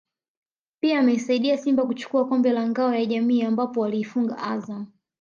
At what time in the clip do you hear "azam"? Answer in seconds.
4.37-4.85